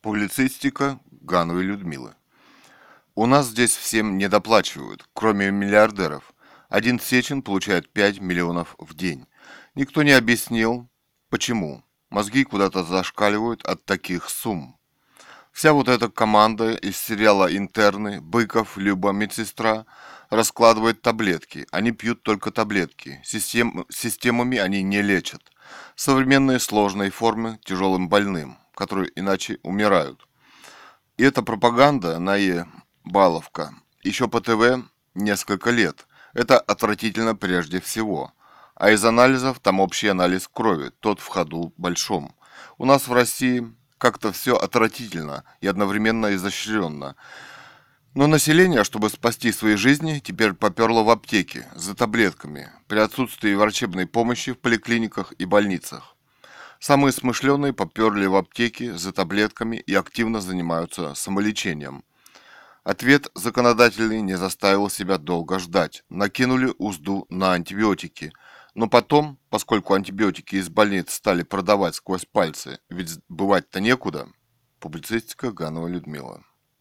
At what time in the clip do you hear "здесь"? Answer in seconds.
3.48-3.74